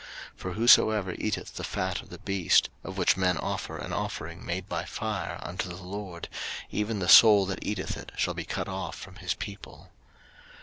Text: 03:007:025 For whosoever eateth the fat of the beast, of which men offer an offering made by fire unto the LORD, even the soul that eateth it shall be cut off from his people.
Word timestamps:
03:007:025 0.33 0.37
For 0.41 0.53
whosoever 0.53 1.11
eateth 1.11 1.55
the 1.57 1.63
fat 1.63 2.01
of 2.01 2.09
the 2.09 2.17
beast, 2.17 2.69
of 2.83 2.97
which 2.97 3.15
men 3.17 3.37
offer 3.37 3.77
an 3.77 3.93
offering 3.93 4.43
made 4.43 4.67
by 4.67 4.83
fire 4.83 5.37
unto 5.43 5.69
the 5.69 5.75
LORD, 5.83 6.27
even 6.71 6.97
the 6.97 7.07
soul 7.07 7.45
that 7.45 7.63
eateth 7.63 7.95
it 7.95 8.11
shall 8.17 8.33
be 8.33 8.43
cut 8.43 8.67
off 8.67 8.95
from 8.97 9.17
his 9.17 9.35
people. 9.35 9.91